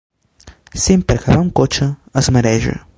[0.85, 1.91] Sempre que va amb cotxe
[2.23, 2.79] es mareja.